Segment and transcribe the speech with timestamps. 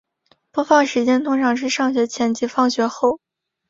[0.51, 3.19] 播放时间通常是上学前及放学后。